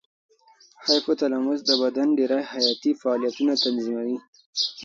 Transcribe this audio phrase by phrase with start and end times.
[0.85, 4.17] هایپو تلاموس د بدن ډېری حیاتي فعالیتونه تنظیموي.